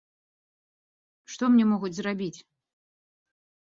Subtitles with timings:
[1.35, 2.35] Што мне могуць зрабіць?